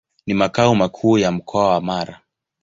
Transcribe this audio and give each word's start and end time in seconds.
Ni 0.25 0.33
makao 0.33 0.75
makuu 0.75 1.17
ya 1.17 1.31
Mkoa 1.31 1.69
wa 1.69 1.81
Mara. 1.81 2.21